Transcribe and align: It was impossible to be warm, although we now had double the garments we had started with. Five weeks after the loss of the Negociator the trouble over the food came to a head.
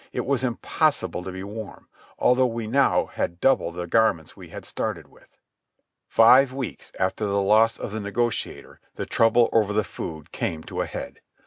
It 0.11 0.25
was 0.25 0.43
impossible 0.43 1.21
to 1.23 1.31
be 1.31 1.43
warm, 1.43 1.87
although 2.17 2.47
we 2.47 2.65
now 2.65 3.05
had 3.05 3.39
double 3.39 3.71
the 3.71 3.85
garments 3.85 4.35
we 4.35 4.49
had 4.49 4.65
started 4.65 5.09
with. 5.09 5.27
Five 6.07 6.51
weeks 6.51 6.91
after 6.97 7.27
the 7.27 7.39
loss 7.39 7.77
of 7.79 7.91
the 7.91 7.99
Negociator 7.99 8.79
the 8.95 9.05
trouble 9.05 9.47
over 9.53 9.73
the 9.73 9.83
food 9.83 10.31
came 10.31 10.63
to 10.63 10.81
a 10.81 10.87
head. 10.87 11.21